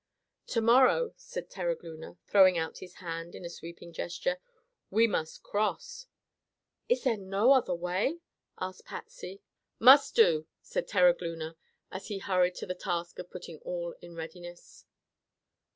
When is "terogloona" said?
1.51-2.17, 10.87-11.55